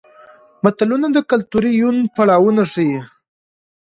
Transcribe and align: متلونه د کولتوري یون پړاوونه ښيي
متلونه 0.63 1.07
د 1.11 1.17
کولتوري 1.29 1.71
یون 1.81 1.97
پړاوونه 2.15 2.63
ښيي 2.71 2.99